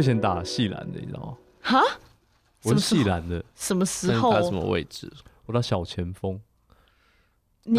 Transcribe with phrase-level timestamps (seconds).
[0.00, 1.36] 我以前打细篮的，你知道吗？
[1.60, 1.78] 哈？
[2.62, 3.44] 我是细篮的。
[3.54, 4.32] 什么时候？
[4.32, 5.12] 打什么位置？
[5.44, 6.40] 我打小前锋。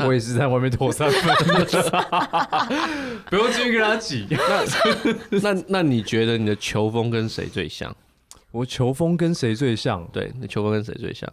[0.05, 1.35] 我也是在外面投三分
[3.27, 4.27] 不用继续跟他挤。
[5.31, 7.93] 那 那那你觉得你的球风跟谁最像？
[8.51, 10.07] 我球风跟谁最像？
[10.13, 11.27] 对，你球风跟谁最像？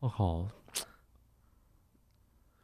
[0.00, 0.48] 哦好，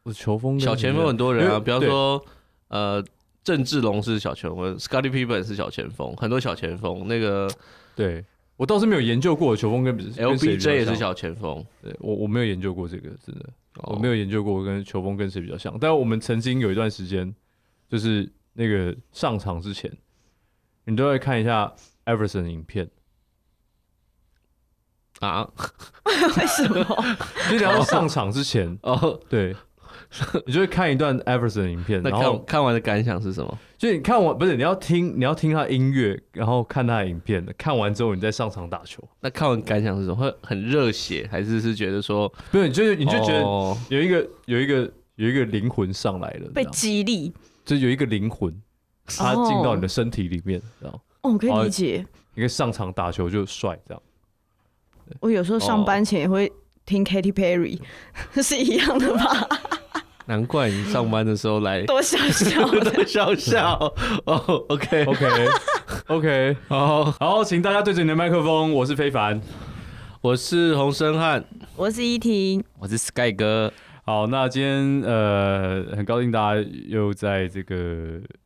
[0.01, 2.25] 我球风小前锋很多人啊，比方说
[2.69, 3.05] 呃，
[3.43, 7.07] 郑志龙是小前锋，Scottie Pippen 是小前锋，很多小前锋。
[7.07, 7.49] 那个
[7.95, 8.23] 对
[8.57, 11.65] 我倒是没有研究过球风跟 LBJ 也是小前锋。
[11.81, 13.49] 对我我没有研究过这个，真的。
[13.83, 17.33] 我没有研究过跟球风跟谁比较像，但我们曾经有一段时间，
[17.89, 19.91] 就是那个上场之前，
[20.83, 21.73] 你都会看一下
[22.05, 22.89] Iverson 的影片
[25.21, 25.49] 啊？
[26.05, 26.83] 为什么？
[27.49, 29.55] 就聊到上场之前 哦，对。
[30.45, 33.57] 你就会看一段 Iverson 的影片，然后看完的感想是什么？
[33.77, 37.53] 就你看完不是你要听你要听他音乐，然后看他的影片的。
[37.53, 40.15] 看完之后你再上场打球，那看完感想是什么？
[40.15, 42.67] 会很热血，还是是觉得说，不是？
[42.67, 43.41] 你就你就觉得
[43.89, 47.31] 有一个有一个有一个灵魂上来了，被激励，
[47.63, 48.53] 就有一个灵魂，
[49.05, 52.05] 他进到你的身体里面，知道哦，可以理解。
[52.35, 54.03] 一个上场打球就帅，这样。
[55.19, 56.51] 我有时候上班前也会
[56.85, 57.79] 听 Katy Perry，
[58.41, 59.47] 是一样的吧？
[60.25, 63.93] 难怪你上班的时候来 多笑笑， 多笑笑
[64.25, 64.65] 哦。
[64.69, 68.73] OK，OK，OK， 好，好，请大家对着你的麦克风。
[68.73, 69.41] 我是非凡，
[70.21, 71.43] 我是洪生汉，
[71.75, 73.71] 我是依婷，我是 Sky 哥。
[74.03, 77.75] 好，那今天呃，很高兴大家又在这个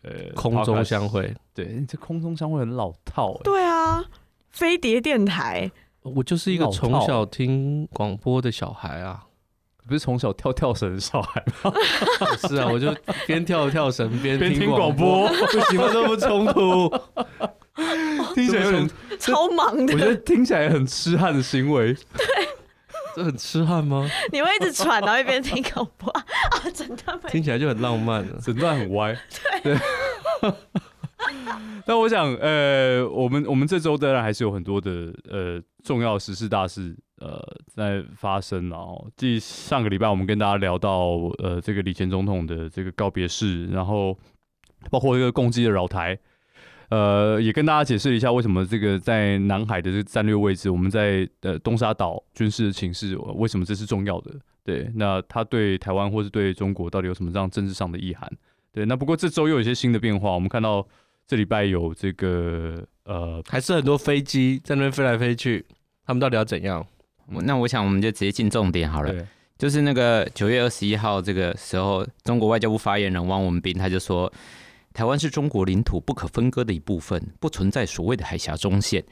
[0.03, 1.33] 呃空中相会。
[1.53, 3.39] 对，这空中相会很老套。
[3.43, 4.03] 对啊，
[4.51, 9.23] 飞碟电台，我就是一个从小听广播的小孩啊。
[9.87, 11.71] 不是从小跳跳绳的小孩吗？
[12.47, 12.93] 是啊，我就
[13.27, 15.89] 边跳跳绳边听广播，不行吗？
[15.93, 16.89] 这不冲突，
[18.33, 18.89] 听起来有点
[19.19, 19.93] 超忙的。
[19.93, 21.93] 我觉得听起来很痴汉的行为。
[21.93, 22.47] 对，
[23.15, 24.09] 这很痴汉吗？
[24.31, 26.23] 你会一直喘，然后一边听广播啊，
[26.73, 29.15] 整段听起来就很浪漫了，整段很歪。
[29.61, 29.77] 对。
[31.85, 36.95] 但 我想，呃，我们我们这周当然还是有很多的呃重要时事大事。
[37.17, 44.17] 呃，在发生，然后继上个礼拜我们跟大家聊到，呃，这个李前总统的这个告别式，然后
[44.89, 46.17] 包括这个共机的扰台，
[46.89, 54.31] 呃，也跟大家解释一下为什么这个在南海的这个战略位置，我们在呃东沙岛军事的情势，为什么这是重要的？
[54.63, 58.29] 对，那它对台湾或是对中国到底有什么这样政治上的意涵？
[58.73, 60.85] 对，那不过这周又有一些新的变化，我们看到
[61.25, 65.65] 这礼拜有这个呃，还是很多飞机在那边飞来飞去，
[66.05, 66.85] 他们到底要怎样？
[67.27, 69.27] 那我想我们就直接进重点好了，
[69.57, 74.31] 就是那个九月二十一号这个时候，中国外交部发言人汪文斌他就说，
[74.93, 79.03] 台湾是中国领土不可分割的一部分，不存在所谓的海峡中线。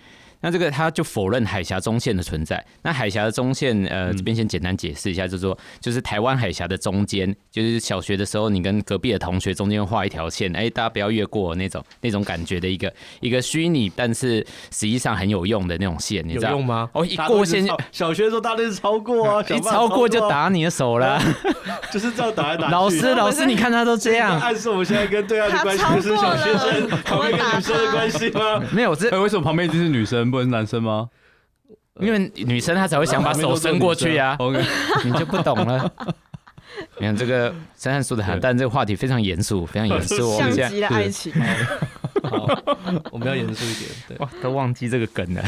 [0.44, 2.62] 那这个他就否认海峡中线的存在。
[2.82, 16.90] 那海峡的中线，呃，这边先简单解释一下，就是说，就是台湾海峡的中间，就是小学的时候你跟隔壁的同学中间画一条线，哎，大家不要越过那种那种感觉的一个一个虚拟，但是实际上很有用的那种线，你知道有用吗？
[16.92, 21.22] 哦，一过线，小学的时候大家是超过啊， 一超过就打你的手了，
[21.90, 22.72] 就是这样打来打去。
[22.74, 28.62] 老师，老师，你看他都这样，暗示我们现在跟对岸的关系是小学生旁边跟女生的关系吗？
[28.74, 30.33] 没有，这为什么旁边一直是女生？
[30.34, 31.10] 不是男生吗？
[32.00, 34.60] 因为女生她才会想把 手伸过去呀、啊，OK，
[35.06, 35.92] 你就不懂了。
[36.98, 40.36] 你看这个珊珊说的很，但这个话题非常严肃，非常严肃。
[40.38, 41.32] 相机的爱情，
[42.24, 42.48] 好，
[43.12, 43.92] 我们要严肃一点。
[44.08, 45.44] 对，哇，都忘记这个梗了。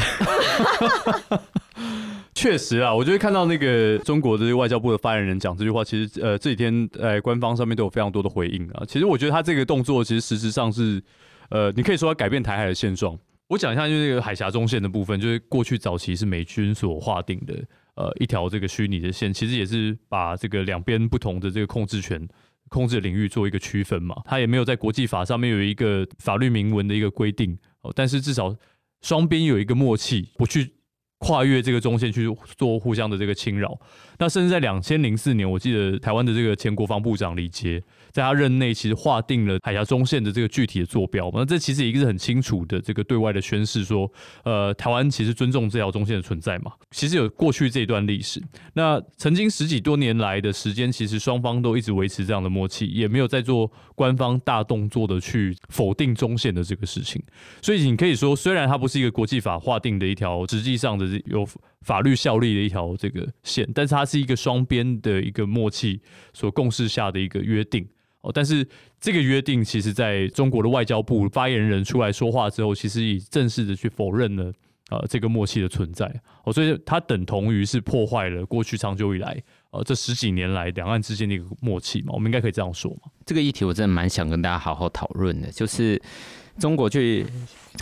[2.32, 8.84] 确实啊，我就会看到那个中国的外交部的发言人讲这句话，其实呃这几天在官方上面都有非常多的回应啊。
[8.86, 11.02] 其实我觉得他这个动作，其实实质上是
[11.48, 13.18] 呃，你可以说他改变台海的现状。
[13.48, 17.54] 我讲一下，就是这个海峡中线的部分，就是过去早期是美军所划定的，
[17.94, 22.26] 呃，一条这个虚拟的线，其实也是把这个两边不同的这个控制权、
[22.68, 24.20] 控制领域做一个区分嘛。
[24.24, 28.56] 它也没有在国际法上面有一个法律明文的一个规定，哦，但是至少
[29.02, 30.72] 双边有一个默契，不去
[31.18, 33.78] 跨越这个中线去做互相的这个侵扰。
[34.18, 37.80] 那甚至在两千零四年，我记得台湾的这个前国防部长李杰。
[38.16, 41.30] 在他任内，其实划定了海峡中线的这个具体的坐标。
[41.34, 44.10] 那这其实也是很清楚的这个对外的宣示，说，
[44.42, 46.72] 呃，台湾其实尊重这条中线的存在嘛。
[46.92, 48.42] 其实有过去这一段历史，
[48.72, 57.22] 那曾经十几多年来的时间，其实双方都一直维持这样的默契，也没有在做官方大动作的去否定中线的这个事情。
[57.60, 61.46] 所以你可以说，虽然它不是一个国际法划定的一条实际上的有
[61.82, 66.00] 法律效力的一条这个线，但是它是一个双边的一个默契
[66.32, 67.86] 所共识下的一个约定。
[68.32, 68.66] 但是
[69.00, 74.52] 这个约定其实在中国的外交部发言人出来说话之后，其实已正式的去否认了
[74.90, 76.06] 呃这个默契的存在。
[76.44, 83.10] 哦，所以它等同于是破坏了过去长久以来呃这十几年来两岸之间的一个默契嘛，我们应该可以这样说嘛。
[83.24, 86.00] 这个议题我真的蛮想跟大家好好讨论的，就是
[86.58, 87.26] 中国去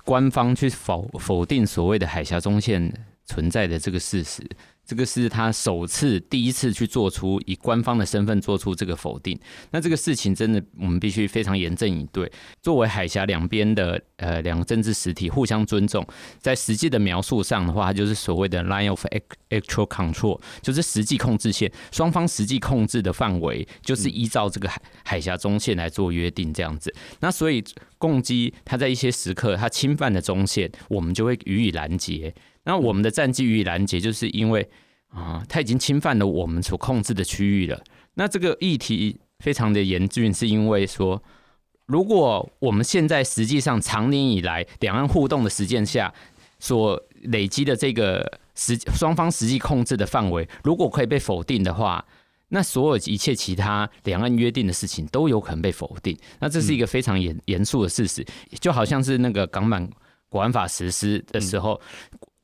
[0.04, 2.92] 官方去否否定所谓的海峡中线
[3.26, 4.42] 存在的这个事实。
[4.86, 9.38] 这个是他首次、第一次去做出以官方的身份做出这个否定。
[9.70, 12.30] 那这个事情真的，我们必须非常严正以对。
[12.60, 16.06] 作为海峡两边的呃两个政治实体互相尊重，
[16.38, 19.06] 在实际的描述上的话，就是所谓的 line of
[19.50, 21.72] actual control，就是实际控制线。
[21.90, 26.94] 双方实际控制的范围就是依照这个海海峡中线来做约定这样子。
[27.20, 27.64] 那所以
[27.96, 32.34] 共机它在一些时刻它侵犯的中线，我们就会予以拦截。
[32.64, 34.68] 那我们的战机予以拦截，就是因为
[35.08, 37.82] 啊，它已经侵犯了我们所控制的区域了。
[38.14, 41.22] 那这个议题非常的严峻，是因为说，
[41.86, 46.12] 如果我们现在实际上长年以来两岸互动的实践下
[46.58, 52.04] 所累积的这个实双方实际控制的范围，如果可以被否定的话，
[52.48, 56.16] 那所有一切其他两岸约定的事情都有可能被否定。
[56.40, 58.24] 那这是一个非常严严肃的事实，
[58.60, 59.88] 就好像是那个港版
[60.28, 61.80] 国安法实施的时候。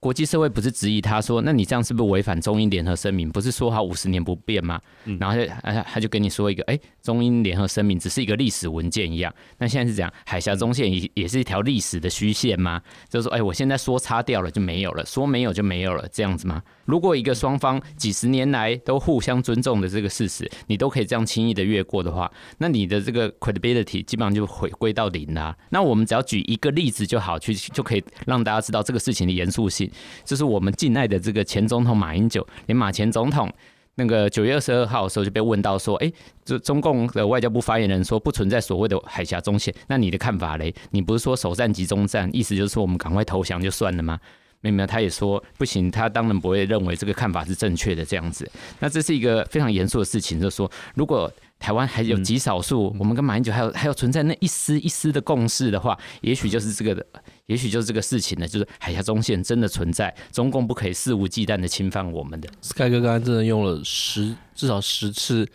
[0.01, 3.31] 国际社会不是质疑他说，那你这样是不是违反中英联合声明？
[3.31, 4.81] 不是说好五十年不变吗？
[5.19, 9.33] 然后他他就跟你说一个，哎，中英联合声明只是一个历史文件一样。
[9.59, 12.81] 那现在是讲海峡中线也也是一条历史的虚线吗？
[13.11, 16.63] 就是说，哎，我现在说擦掉了就没有了，说没有就没有了，这样子吗？
[16.91, 25.57] 如果一个双方几十年来都互相尊重的这个事实，你都可以这样轻易的越过的话，那你的这个 credibility 基本上就回归到零啦。
[25.71, 29.89] 那我们只要举一个例子就好，去就可以让大家知道这个事情的严肃性。
[30.25, 33.49] 就是我们敬爱的这个前总统马英九，连马前总统
[33.95, 36.13] 那个九月二十二号的时候就被问到说，哎，
[36.45, 40.75] 这中共的外交部发言人说不存在所谓的海峡中线，那你的看法嘞？
[40.91, 44.19] 你不是说首战即终战，意思就是说我们赶快投降就算了吗？
[44.61, 48.51] 没有没有，他也说不行，他当然不会认为这个看法是正确的这样子。
[48.79, 57.07] 那这是一个非常严肃的事情，就是说，如果台湾还有极少数，我们跟马英九还有还有存在那一丝一丝的共识的话，也许就是这个的，
[57.47, 62.49] 也许就是这个事情呢，就是海峡中线真的存在，中共不可以肆无忌惮的侵犯我们的。
[62.63, 65.47] Sky 哥刚才真的用了十至少十次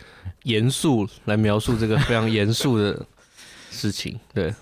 [0.44, 3.06] 严肃来描述这个非常严肃的
[3.72, 4.54] 事情，对。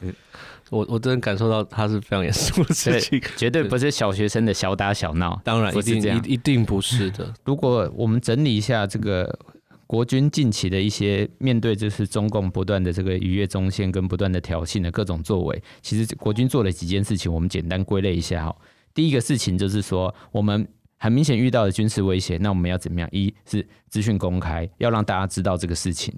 [0.70, 7.34] 我我真的感受到他是非常严肃的事情，绝对不是小学生的小打小闹，当然一定一一定不是的。
[7.46, 9.38] 如果我们整理一下这个
[9.86, 18.56] 国军近期的一些面对，就是中共不断的这个逾越中线跟不断的挑衅的各种作为，其实国军做了几件事情，我们简单归类一下哈。
[18.94, 20.68] 第一个事情就是说，我们
[20.98, 23.08] 很明显遇到的军事威胁，那我们要怎么样？
[23.12, 26.14] 一是资讯公开，要让大家知道这个事情。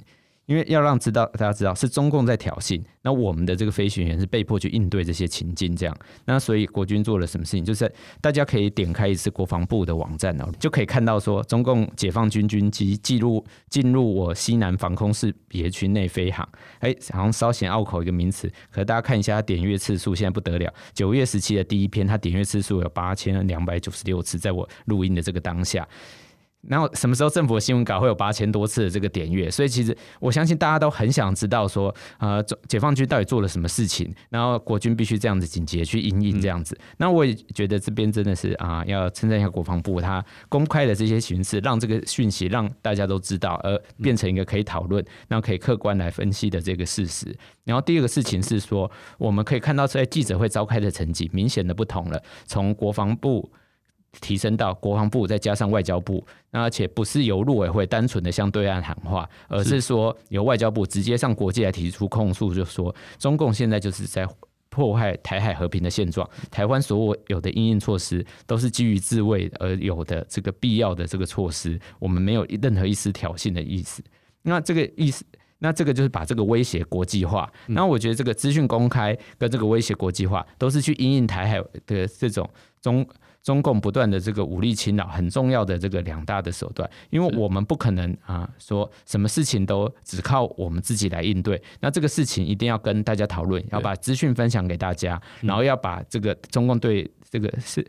[0.45, 7.65] 因为要让知道大家知道是中共在挑衅，那我们的这个飞行员是被迫去应对这些情境，这样，那所以国军做了什么事情？
[7.65, 16.47] 就是大家可以点开一次国防部的网站哦，就可以看到说中共解放军军机进入进入我西南防空识别区内飞航，
[16.79, 25.87] 哎，好像稍显拗口一个名词，可是大家看一下它点阅次数，现在不得了，九月十七的第一篇，它点阅次数有八千两百九十六次，在我录音的这个当下。
[26.67, 29.49] 然后什么时候政府的新闻稿会有八千多次的这个点阅？
[29.49, 34.13] 所以其实我相信大家都很想知道说，呃，解放军到底做了什么事情？
[34.29, 36.77] 然后国军必须这样子紧急去应应这样子。
[36.97, 47.35] 那我也觉得这边真的是啊，要称赞一下国防部，他公开的这些形式，让这个讯息让大家都知道，而变成一个可以讨论、然后可以客观来分析的这个事实。
[47.63, 53.51] 然后第二个事情是说，我们可以看到在记者会召开的成绩明显的不同了，从国防部。
[54.21, 64.27] 提升到国防部，再加上外交部，那而且不是由陆委会单纯的向对岸喊话，而是说由外交部直接向国际来提出控诉，就说中共现在就是在
[64.69, 74.03] 破坏台海和平的现状，台湾所有的因应措施都是基于自卫而有的这个必要的这个措施，我们没有任何一丝挑衅的意思。
[74.41, 75.23] 那这个意思，
[75.59, 77.49] 那这个就是把这个威胁国际化。
[77.67, 82.49] 那我觉得这个资讯公开跟这个威胁国际化，都是去因应台海的这种
[82.81, 83.07] 中。
[83.45, 97.85] 中共不断的这个武力侵扰，很重要的这个两大的手段，因为我们不可能啊说什么事情都只靠我们自己来应对，那这个事情一定要跟大家讨论，要把资讯分享给大家，然后要把这个中共对这个世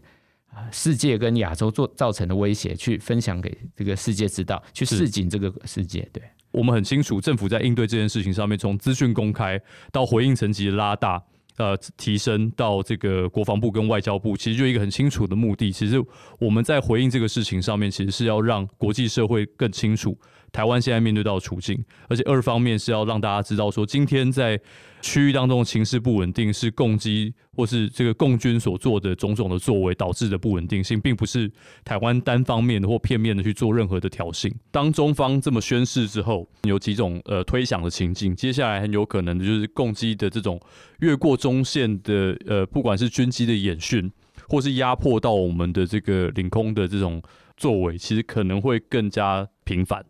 [0.71, 6.07] 世界跟亚洲做造成的威胁去分享给这个世界知道，去示警这个世界。
[6.13, 9.59] 对，我们很清楚，政府在应对这件事情上面，从资讯公开
[9.91, 11.23] 到回应层级的拉大。
[11.57, 15.73] 呃提升到这个国防部跟外交部，其实就一个很清楚的目的。
[15.73, 16.03] 其实
[16.39, 20.17] 我们在回应这个事情上面，其实是要让国际社会更清楚。
[20.53, 24.59] 台湾现在面对到的处境，而且二方面是要让大家知道说，今天在
[25.07, 31.49] 区域当中的情势不稳定，是共机或是这个共军所做的种种的作为导致的不稳定性，并不是
[31.85, 34.53] 台湾单方面的或片面的去做任何的挑衅。
[34.73, 40.61] 当中方这么宣示之后，有几种呃推想的情境，接下来很有可能的就是共机的这种
[40.99, 44.11] 越过中线的呃，不管是军机的演训，
[44.49, 47.23] 或是压迫到我们的这个领空的这种
[47.57, 50.05] 作为，其实可能会更加频繁。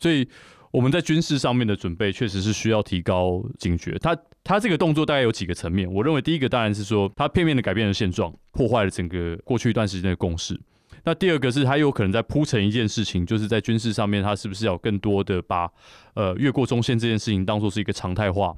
[0.00, 0.28] 所以
[0.74, 3.96] 我们在军事上面的准备，确实是需要提高警觉。
[4.00, 5.88] 他他这个动作大概有几个层面。
[5.88, 10.60] 我认为第一个当然是说，他片面的改变了现状，破坏了整个过去一段时间的共识。
[11.04, 15.70] 那第二个是他有可能在铺陈一件事情，就是在军事上面，他是不是要更多的把
[16.14, 18.52] 呃越过中线这件事情当做是一个常态化？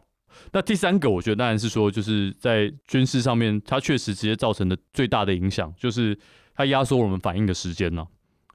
[0.52, 6.18] 那第三个，我觉得当然是说，就是在军事上面，它确实直接造成的最大的影响，就是
[6.54, 8.06] 它压缩我们反应的时间呢。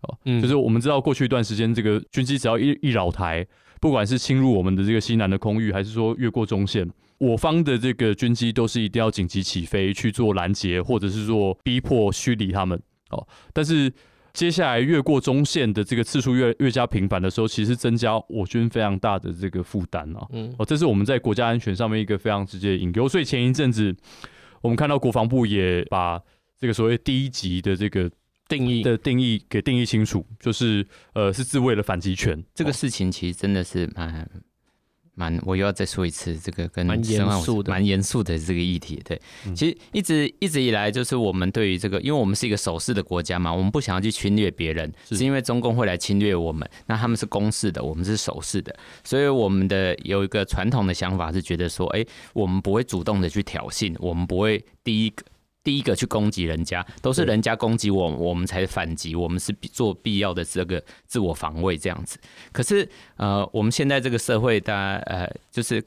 [0.01, 3.45] 哦，就是我们知道过去一段时间，这个军机只要一一扰台，
[3.79, 6.89] 不管是侵入我们的这个西南的空域，还是说越过中线，
[7.19, 12.81] 我方的这个军机都是一定要紧急起飞去做拦截，或者是说逼迫驱离他们。
[13.11, 13.93] 哦，但是
[14.33, 20.25] 接下来越过中线的这个次数越越加频繁的时候，其实增加我军非常大的这个负担啊。
[20.31, 23.07] 嗯，哦，这是我们在国家安全上面一个非常直接的隐忧。
[23.07, 23.95] 所以前一阵子
[24.61, 26.19] 我们看到国防部也把
[26.59, 28.09] 这个所谓第一级的这个。
[28.57, 32.43] 定义的定义给定义清楚，就是呃是自卫的反击权。
[32.53, 34.29] 这个事情其实真的是蛮
[35.13, 39.01] 蛮，我又要再说一次，这个跟蛮严肃的、蛮严肃的这个议题。
[39.05, 46.67] 对，嗯、其实一直一直以来，就是我们对于这个，因为我们是一个守势的国家嘛，我们不想要去侵略别人，是，是因为中共会来侵略我们。
[46.87, 55.23] 那他们是攻势的，我们是守势的，所以我们的有一个传统的想法是觉得说，哎，我们不会主动的去挑衅，我们不会第一个。
[55.63, 59.15] 第一个去攻击人家，都是人家攻击我，我们才反击。
[59.15, 62.17] 我们是做必要的这个自我防卫这样子。
[62.51, 62.87] 可是，
[63.17, 65.83] 呃，我们现在这个社会，大家呃，就是。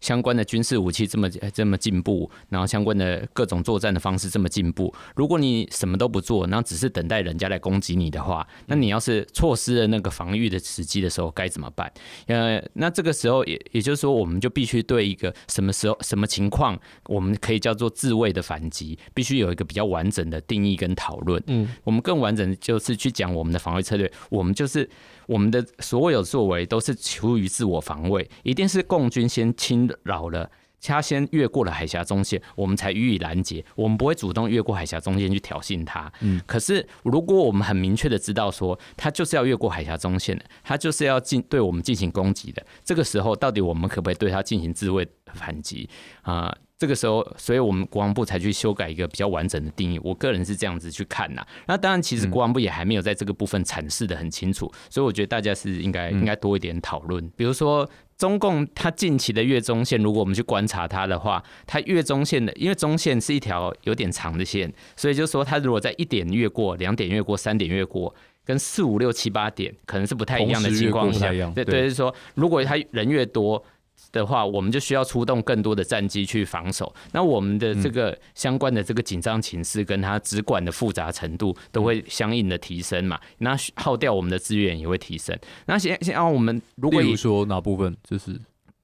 [0.00, 11.90] 相关的军事武器这么这么进步，然后相关的各种作战的方式这么进步，如果你什么都不做，然后只是等待人家来攻击你的话，那你要是错失了那个防御的时机的时候该怎么办？
[12.26, 21.42] 呃，那这个时候也也就是说，我们就必须对一个什么时候什么情况，我们可以叫做自卫的反击，必须有一个比较完整的定义跟讨论。
[21.46, 24.88] 嗯，我们更完整的就是去讲我们的防卫策略，我们就是。
[25.26, 33.64] 我们的所有作为都是出于自我防卫，一定是共军先侵扰了，他先越过了海峡中线，我们才予以拦截。
[33.74, 36.12] 我们不会主动越过海峡中线去挑衅他。
[36.20, 45.88] 嗯，可是如果我们很明确的知道说，他就是要越过海峡中线的，他就是要进对我们进行攻击的，这个时候到底我们可不可以对他进行自卫反击
[46.22, 46.46] 啊？
[46.46, 49.98] 呃这个时候，所以我们国防部才去修改一个比较完整的定义。
[50.04, 51.42] 我个人是这样子去看呐。
[51.66, 57.26] 那当然，其实国防部也还没有在这个部分阐释的很清楚，所以我觉得大家是应该应该多一点讨论。
[57.34, 68.14] 比如说，中共它近期的月中线，如果我们去观察它的话，它月中线的，因为中线是一条有点长的线，所以就是说它如果在一点越过、两点越过、三点越过，
[68.44, 73.64] 跟四五六七八点可能是不太一样的情况下，对对，就是说如果他人越多。
[74.12, 76.94] 的话，我们就需要出动更多的战机去防守。
[77.12, 83.20] 那我们的这个相关的这个紧张情势，跟它直管的复杂程度，都会相应的提升嘛。
[83.38, 85.38] 那耗掉我们的资源也会提升。
[85.66, 88.30] 那现现在我们如果比如说哪部分，就是，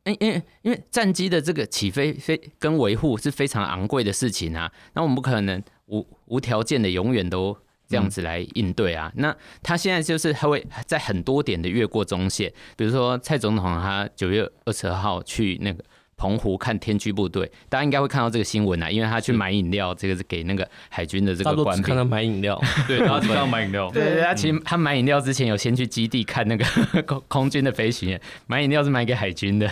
[0.05, 4.71] 因因为因为战机的这个起飞飞跟维护是非常昂贵的事情啊。
[4.95, 7.57] 那我们不可能无无条件的永远都。
[7.93, 15.85] 这样子来应对啊，那他现在就是他会在很多点的越过中线，比如说蔡总统他九月二十二号去那个
[16.17, 21.83] 澎湖看天駒部队，大家应该会看到这个新闻啊，因为他去买饮料，这个是给那个海军的这个官兵。
[21.83, 22.59] 看到买饮料，
[22.89, 23.91] 对，他只看买饮料。
[23.93, 26.65] 对对，他其实他买饮料之前有先去基地看那个
[27.05, 29.71] 空空军的飞行员，买饮料是买给海军的，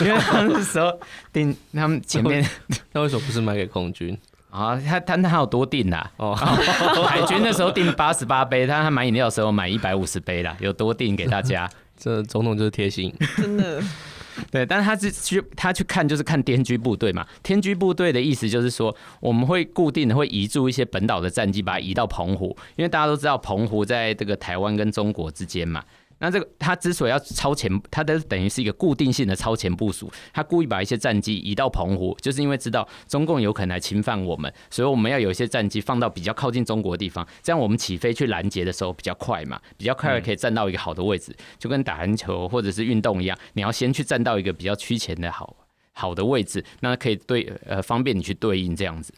[0.00, 0.98] 因为他们那时候
[1.32, 2.44] 订他们前面，
[2.92, 4.18] 那为什么不是买给空军？
[4.50, 6.10] 啊，他他他有多订啦？
[6.16, 11.68] 哦，海军那时候订八十八杯，他他买饮料的时候买一百五十杯啦，有多订给大家。
[11.96, 13.82] 这总统就是贴心， 真的。
[14.52, 25.82] 对，但是他是去他去看就是看天居部队嘛，天居部队的意思就是说，我们会固定的会移驻一些本岛的战机，把它移到澎湖，因为大家都知道澎湖在这个台湾跟中国之间嘛。
[26.18, 45.54] 那这个他之所以要超前，他的等于是一个固定性的超前部署，他故意把一些战机移到澎湖，就是因为知道中共有可能来侵犯我们，所以我们要有一些战机放到比较靠近中国的地方，这样我们起飞去拦截的时候比较快嘛，比较快可以站到一个好的位置，就跟打篮球或者是运动一样，你要先去站到一个比较趋前的好
[45.92, 49.12] 好的位置，那可以对呃方便你去对应这样子。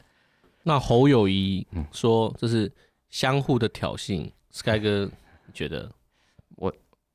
[0.65, 2.71] 那侯友谊说这是
[3.09, 5.09] 相互的挑衅，Sky 哥
[5.47, 5.89] 你觉得？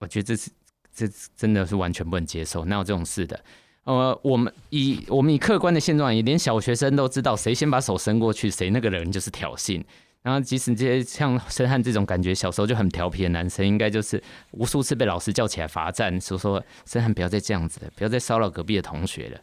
[0.04, 0.52] 我觉得这是
[0.94, 1.08] 这
[1.38, 3.40] 真的是完全不能接受，哪有这种事的？
[3.86, 9.82] 呃，我们以我们以客观的现状，也连小学生都知道，谁先把手伸过去，谁那个人就是挑衅。
[10.22, 19.40] 然后，即使这些像申翰这种感觉小时候就很调皮的男生，应该就是无数次被老师叫起来罚站，说说申翰不要再这样子了，不要再骚扰隔壁的同学了。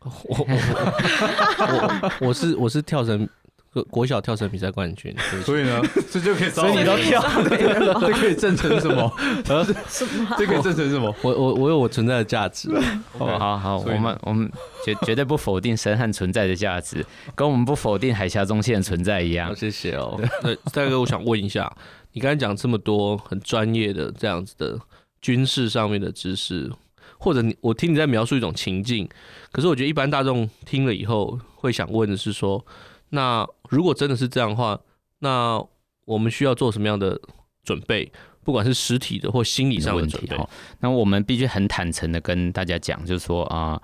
[0.00, 3.28] 我我 我是我是跳绳。
[3.90, 7.22] 国小跳绳比赛冠军，所以呢， 这就可以，所以你都跳，
[8.00, 9.12] 这可以证成什么？
[9.88, 10.34] 什么？
[10.38, 11.14] 这可以证成什么？
[11.22, 12.70] 我我我有我存在的价值。
[13.18, 14.50] 好好好，我们我们
[14.84, 19.54] 绝绝对不否定神汉存在的价值，跟我们不否定海峡中线存在一样。
[19.54, 20.18] 谢谢哦。
[20.42, 21.70] 那大哥，我想问一下，
[22.12, 24.78] 你刚才讲这么多很专业的这样子的
[25.20, 26.72] 军事上面的知识，
[27.18, 29.08] 或者你我听你在描述一种情境，
[29.52, 32.64] 可是我觉得一般大众听了以后会想问的是说。
[33.10, 34.78] 那如果真的是这样的话，
[35.20, 35.62] 那
[36.04, 37.20] 我们需要做什么样的
[37.62, 38.10] 准备？
[38.44, 40.34] 不管是实体的或心理上的准备。
[40.80, 43.78] 那我们必须很坦诚的跟大家讲，就是说啊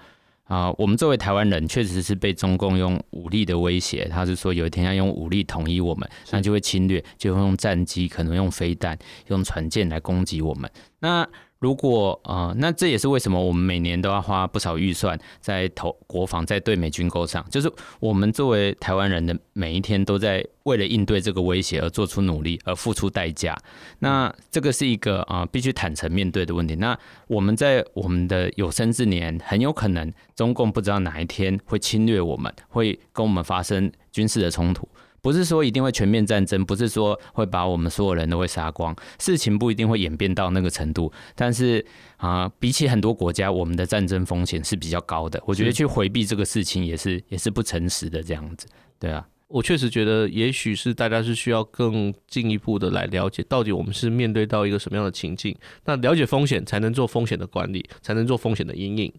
[0.45, 4.07] 啊，我们作为台湾人，确实是被中共用武力的威胁。
[4.09, 10.71] 他是说有一天要用武力统一我们，那就会侵略，就会用战机，可能用飞弹、用船舰来攻击我们。
[11.01, 11.29] 那
[11.61, 23.57] 如果啊、呃，那这也是为什么我们每年都要花不少预算在投国防，在对美军购上，就是我们作为台湾人的每一天都在为了应对这个威胁而做出努力，而付出代价。
[24.01, 26.75] 那这个是一个啊、必须坦诚面对的问题。
[26.75, 34.87] 那我们在我们的有生之年，很有可能中共不知道哪一天会侵略我们，会跟我们发生军事的冲突。
[35.25, 41.11] 不是说一定会全面战争，不是说会把我们所有人都会杀光，事情不一定会演变到那个程度。
[41.35, 41.83] 但是
[42.19, 45.43] 啊、呃，比起很多国家，我们的战争风险是比较高的。
[45.47, 48.67] 我觉得去回避这个事情也是也是不诚实的这样子。
[49.01, 55.57] 对啊，我确实觉得，也许是大家是需要更进一步的来了解，到底我们是面对到一个什么样的情境。
[55.87, 59.11] 那了解风险，才能做风险的管理，才能做风险的阴影。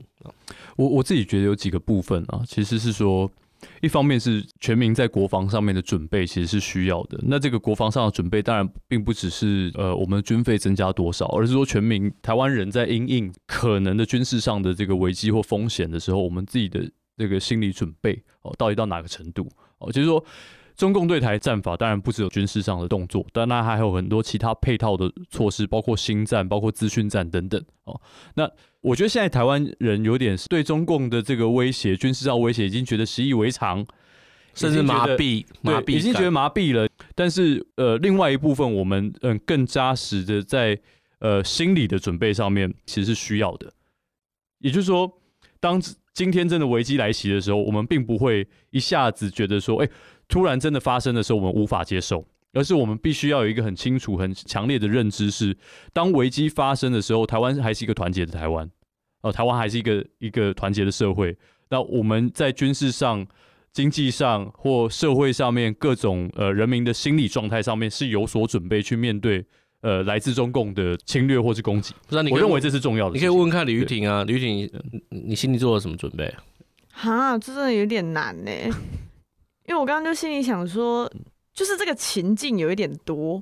[0.76, 3.32] 我我自己觉得有几个部分啊，其实是说。
[3.82, 20.24] 一方面是全民在国防上面的准备其实是需要的，那这个国防上的准备当然并不只是呃我们的军费增加多少，而是说全民台湾人在因应可能的军事上的这个危机或风险的时候，我们自己的这个心理准备哦到底到哪个程度哦，就是说。
[20.76, 27.64] 中共对台战法当然不只有军事上的动作，但那还有很多其他配套的措施，包括新战、包括资讯战等等。
[27.86, 28.00] 哦，
[28.34, 28.50] 那
[28.82, 33.86] 我觉得现在台湾人有点对中共的这个威胁、军事上威胁已经觉得习以为常，
[34.54, 36.86] 甚至麻痹、麻痹，已经觉得麻痹了。
[37.16, 40.78] 但是呃，另外一部分我们嗯更扎实的在
[41.20, 43.72] 呃心理的准备上面，其实是需要的。
[44.60, 45.10] 也就是说，
[45.62, 45.82] 当
[46.14, 49.90] 今天真的危机来袭的时候，我们并不会一下子觉得说，哎。
[50.28, 55.58] 突然真的发生的时候，我们无法接受，而是我们必须要有一个很清楚、很强烈的认知是：是
[55.94, 58.70] 当危机发生的时候，台湾还是一个团结的台湾，
[59.22, 61.38] 哦，台湾还是一个一个团结的社会。
[61.70, 63.26] 那我们在军事上、
[63.74, 69.44] 经济上或社会上面各种呃人民的心理状态上面是有所准备去面对
[69.82, 71.94] 呃来自中共的侵略或是攻击。
[72.32, 73.16] 我认为这是重要的。
[73.16, 74.70] 你可以问问看李玉婷啊，李玉婷，
[75.10, 76.34] 你心里做了什么准备？
[76.92, 78.52] 哈，这真的有点难呢。
[79.68, 81.12] 因为我刚刚就心里想说，
[81.54, 83.42] 就是这个情境有一点多，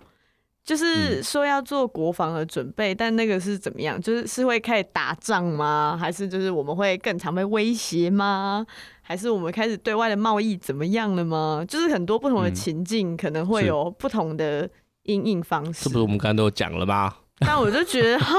[0.64, 4.02] 就是说要做国防的准备，但那个是怎么样？
[4.02, 5.98] 就是是会开始打仗吗？
[6.00, 8.66] 还是就是我们会更常被威胁吗？
[9.02, 11.66] 还是我们开始对外的贸易怎么样了吗？
[11.68, 14.70] 就是很多不同的情境可能会有不同的
[15.04, 15.84] 应应方式。
[15.84, 17.14] 是不是我们刚刚都讲了吗？
[17.40, 18.38] 但我就觉得哈，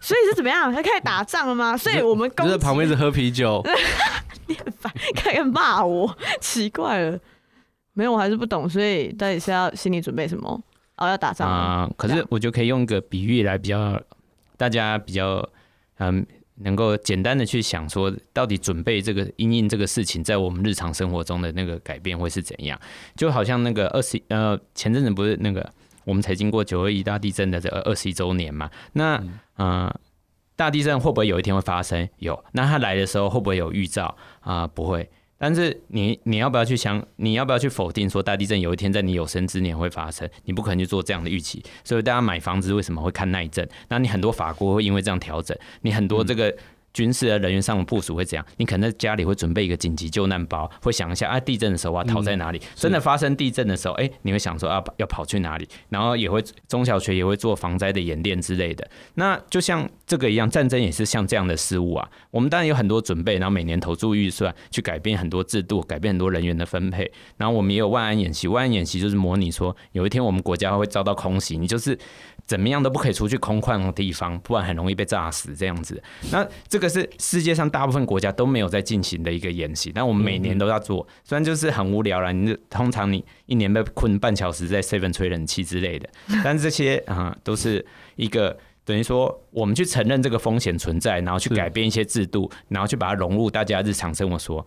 [0.00, 0.72] 所以是怎么样？
[0.72, 1.76] 他开始打仗了吗？
[1.76, 3.62] 所以我们就在旁边是喝啤酒。
[4.50, 7.16] 你很烦，开始骂我，奇怪了，
[7.92, 10.60] 没有，我还是不懂，所以到底是要心理准备什么？
[10.96, 11.94] 哦，要打仗啊、呃？
[11.96, 13.98] 可是我就可以用一个比喻来比较，
[14.56, 15.48] 大家比较
[15.98, 22.78] 嗯，能够简单的去想说，到底准备这个因应这个事情，在我们日常生活中的那个改变会是怎样？
[23.14, 25.72] 就好像那个二十呃，前阵子不是那个
[26.04, 28.68] 我们才经过九二一大地震的这二十一周年嘛？
[28.94, 29.14] 那
[29.58, 29.84] 嗯。
[29.84, 30.00] 呃
[30.60, 32.06] 大地震会不会有一天会发生？
[32.18, 34.66] 有，那它来的时候会不会有预兆啊？
[34.66, 35.08] 不会。
[35.38, 37.02] 但是你你要不要去想？
[37.16, 40.28] 你要不要去否定说大地震有一天在你有生之年会发生？
[40.44, 41.64] 你不可能去做这样的预期。
[41.82, 43.66] 所以大家买房子为什么会看耐震？
[43.88, 45.56] 那你很多法规会因为这样调整。
[45.80, 46.54] 你很多这个
[46.92, 48.44] 军事的人员上的部署会怎样？
[48.56, 52.58] 你可能在家里会准备一个紧急救难包，会想一下啊，地震的时候我要逃在哪里？
[52.58, 55.68] 嗯、真的发生地震的时候，哎、欸，你会想说啊，要跑去哪里？
[55.88, 58.88] 然后也会中小学也会做防灾的演练之类的。
[59.14, 62.08] 那就像这个一样，战争也是像这样的事物啊。
[62.30, 67.10] 我们当然有很多准备，然后每年投注预算去改变很多制度，改变很多人员的分配。
[67.36, 71.98] 然后我们也有万安演习，万安演习就是模拟说有一天我们国家会遭到空袭，你就是。
[72.50, 76.02] 怎么样都不可以出去空旷的地方，不然很容易被炸死这样子。
[76.32, 81.06] 那这个是世界上大部分国家都没有在进行的一个演习，但我们每年都要做。
[81.22, 86.08] 虽然就是很无聊啦，你通常你一年被困半小时在 seven 吹冷气之类的，
[86.42, 87.86] 但是这些啊都是
[88.16, 94.66] 一个等于说我们去承认这个风险存在，然后去改变一些制度，然后去把它融入大家日常生活说。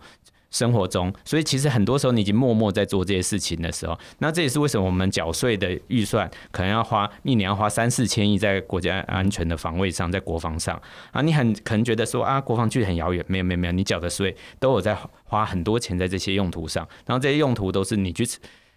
[0.54, 18.24] 生活中，所以其实很多时候你已经默默在做这些事情的时候，那这也是为什么我们缴税的预算可能要花一年要花三四千亿在国家安全的防卫上，在国防上啊，你很可能觉得说啊，国防距离很遥远，没有没有没有，你缴的税都有在花很多钱在这些用途上，然后这些用途都是你去。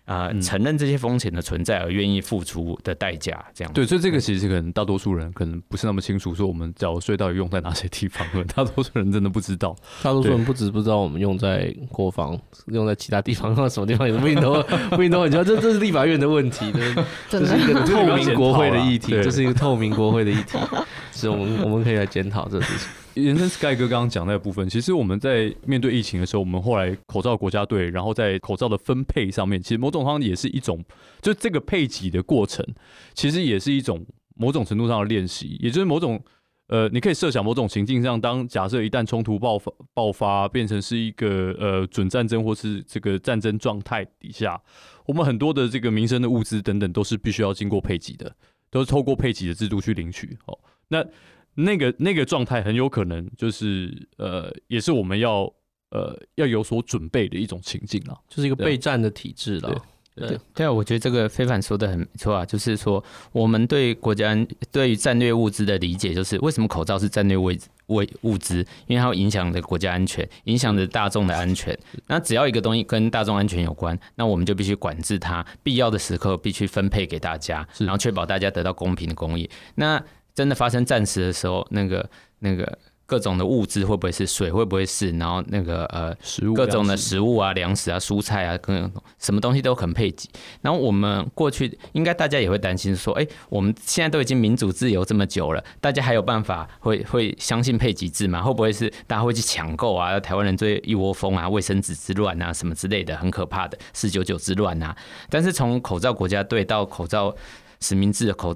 [0.08, 3.74] 啊、呃，承认这些风险的存在而愿意付出的代价，这样。
[3.74, 8.44] 对，所以这个其实可能大多数人可能不是那么清楚，说我们缴税到底用在哪些地方了。
[8.56, 15.46] 大多数人真的不知道，大多数人不止不知道我们用在国防，用在其他地方，用在什么地方也不一定都不一定都很清楚。
[15.46, 16.96] 这这是立法院的问题，对，
[17.30, 20.58] 这是一个透明国会的议题，这是一个透明国会的议题，
[21.12, 22.88] 是我们我们可以来检讨这个事情。
[23.18, 30.84] 延伸 Sky 哥刚刚讲那个部分，其实我们在面对疫情的时候，我们后来口罩国家队，然后在口罩的分配上面，其实某种上也是一种，
[31.22, 32.66] 就这个配给的过程，
[33.14, 36.24] 其实也是一种某种程度上的练习，也就是某种
[36.68, 44.62] 呃，你可以设想某种情境上，当假设一旦冲突爆发爆发，变成是一个呃准战争或是这个战争状态底下，
[45.06, 48.36] 我们很多的这个民生的物资等等，都是必须要经过配给的，
[48.70, 50.58] 都是透过配给的制度去领取哦，
[50.90, 51.06] 那。
[51.58, 55.52] 那个那个状态很有可能就是呃，也是我们要
[55.90, 59.70] 呃要有所准备的一种情境啊，就是一个备战的体制了。
[60.16, 64.36] 对对，啊，我觉得这个非凡说的很错啊，就是说我们对国家
[64.72, 71.78] 对于战略物资的理解，就是为什么口罩是战略位位物资，因为它会影响着国家安全，影响着大众的安全。
[72.08, 79.48] 那只要一个东西跟大众安全有关，那我们就必须管制它，必要的时刻必须分配给大家，然后确保大家得到公平的公益。
[79.76, 80.04] 那
[80.38, 82.08] 真的发生战时的时候，那个
[82.42, 84.52] 那个各种的物资会不会是水？
[84.52, 85.10] 会不会是？
[85.18, 90.30] 然后那个呃，食物各种的食物啊、粮食啊、蔬菜啊，各种什么东西都很配给。
[90.62, 98.44] 然后我们过去应该大家也会担心说，哎、欸，我们现在都已经民主自由这么久了，大家还有办法会会相信配给制吗？
[98.44, 100.20] 会不会是大家会去抢购啊？
[100.20, 104.96] 台湾人最一窝蜂啊，卫生纸之乱啊，什么之类的，很可怕的四九九之乱啊。
[105.32, 107.36] 但是从口罩国家队到口罩
[107.80, 108.56] 实名制的口。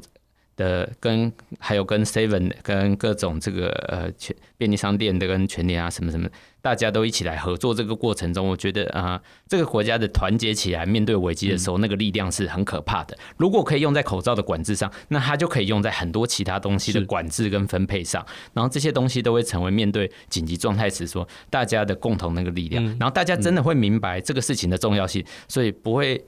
[0.62, 6.30] 的跟还有跟 Seven 跟各种这个呃全便利商店的跟全联啊什么什么，
[6.62, 13.18] 大家都一起来合作这个过程中，我觉得啊、呃，这个国家的团结起来面对危机的时候，那个力量是很可怕的。
[13.38, 26.24] 如果可以用在口罩的管制上，那它就可以用在很多其他东西的管制跟分配上，然后这些东西都会成为面对紧急状态时说大家的共同那个力量，然后大家真的会明白这个事情的重要性，所以不会。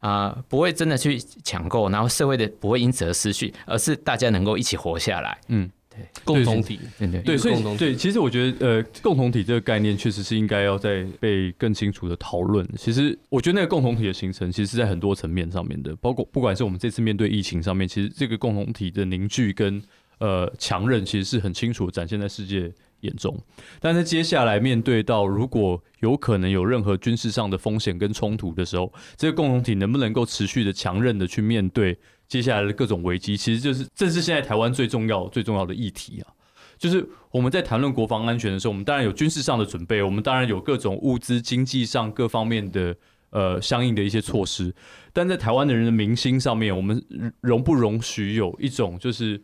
[0.00, 5.38] 啊、呃，不会真的去抢购，然后社会的不会因此而失去，而是大家能够一起活下来。
[5.48, 12.66] 嗯，对，共同体，对对对，所以对，其实我觉得，呃，共同体这个概念确实是应该要再被更清楚的讨论。
[12.76, 19.82] 其实我觉得那个共同体的形成，其实是在很多层面上面的，包括不管是我们这次面对疫情上面，其实这个共同体的凝聚跟
[20.18, 23.38] 呃强韧，其实是很清楚的展现在世界眼中，
[23.80, 36.26] 但是接下来面对到如果有可能有任何军事上的风险跟冲突的时候，这个共同体能不能够持续的强韧的去面对接下来的各种危机，其实就是正是现在台湾最重要最重要的议题啊！
[36.76, 42.96] 就是我们在谈论国防安全的时候，我们当然有军事上的准备，我们当然有各种物资、经济上各方面的
[43.30, 44.74] 呃相应的一些措施，
[45.12, 47.00] 但在台湾的人的民心上面，我们
[47.40, 49.40] 容不容许有一种就是。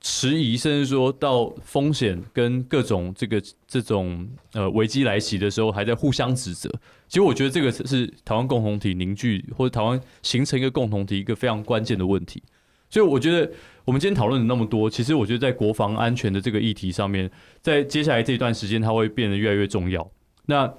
[0.00, 6.70] 迟疑，甚至说到风险跟各种这个这种呃危机来袭的时候，还在互相指责。
[7.08, 12.42] 其实我觉得这个是台湾共同体凝聚或者台湾形成一个共同体一个非常关键的问题。
[12.90, 13.50] 所以我觉得
[13.84, 20.10] 我们今天讨论了那么多，其实我觉得在国防安全的这个议题上面，在接下来这一段时间，它会变得越来越重要。
[20.46, 20.72] 那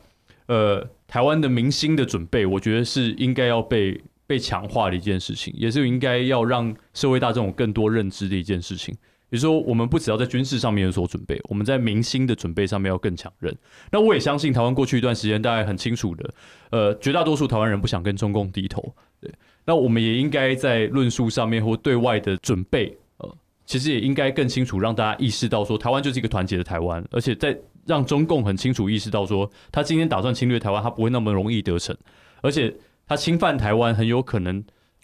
[0.48, 4.02] 呃，台湾的民心的准备，我觉得是应该要被。
[4.28, 8.96] 被强化的一件事情，也是应该要让社会大众有更多认知的一件事情。
[9.28, 13.54] 比如说，我们不只要在军事上面有所准备，我们在民心的准备上面要更强韧。
[13.92, 16.34] 那我也相信，台湾过去一段时间，大家很清楚的，
[16.70, 18.94] 呃，绝大多数台湾人不想跟中共低头。
[19.20, 19.30] 对，
[19.66, 27.58] 那我们也应该在论述上面或对外的准备，呃，其实也应该更清楚让大家意识到说，台湾就是一个团结的台湾，而且在
[27.88, 31.98] 让中共很清楚意识到说，他今天打算侵略台湾，他不会那么容易得逞，
[32.42, 32.74] 而且
[33.08, 34.56] 他侵犯台湾很有可能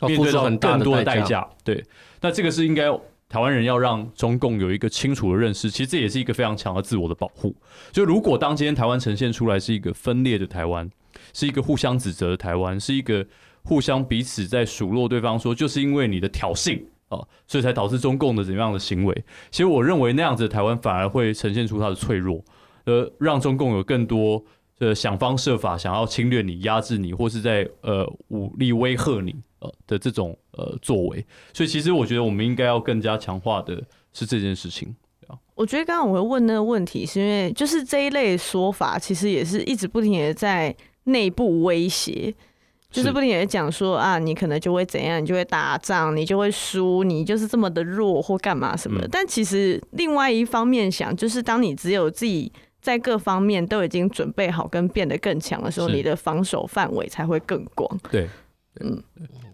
[0.01, 1.47] 面对到更多的代价。
[1.63, 1.83] 对，
[2.21, 2.91] 那这个是应该
[3.29, 7.55] 台湾人要让中共有一个清楚的认识，其实这也是一个非常强的自我的保护。
[7.91, 10.89] 就如果当今天台湾呈现出来是一个分裂的台湾，
[11.33, 13.25] 是一个互相指责的台湾，是一个
[13.63, 16.81] 互相彼此在数落对方说，就是因为你的挑衅。
[17.11, 19.13] 哦，所以才导致中共的怎样的行为？
[19.49, 22.41] 其实我认为那样子的台湾反而会呈现出它的脆弱，
[22.85, 24.41] 呃，让中共有更多
[24.81, 31.23] 的想方设法想要侵略你、压制你，或是在呃武力威吓你呃的这种呃作为。
[31.53, 33.79] 所以其实我觉得我们应该要更加强化的
[34.11, 34.95] 是这件事情。
[35.53, 42.33] 我觉得刚刚我会问那个问题，是因为就是这一类说法，其实也是一直不停的在内部威胁。
[42.89, 49.07] 就是不停地讲说啊，你可能就会怎样，你就会打仗，你就会输，你就是这么的弱或干嘛什么的。
[49.09, 57.99] 但其实另外一方面想，就是当你只有自己在各方面都已经准备好跟变得更强的时候，你的防守范围才会更广。
[58.09, 58.27] 对，
[58.79, 59.03] 嗯，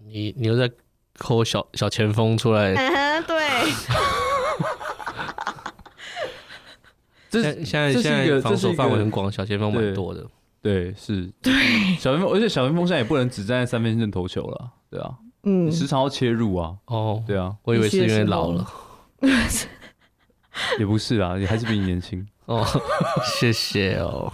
[0.06, 0.72] 你你又在
[1.18, 2.74] 抠小小前锋出来？
[3.24, 3.38] 对。
[7.30, 10.26] 这现在现在防守范围很广，小前锋蛮多的。
[10.62, 11.54] 对，是， 对，
[12.00, 15.14] 小前锋，而且小前锋现在也不能只站在三分线投球了，对啊，
[15.44, 18.66] 嗯，时常要切入啊，哦，对啊，我以为是因为老了，
[20.80, 22.66] 也不是啊，你还是比你年轻哦，
[23.24, 24.32] 谢谢哦。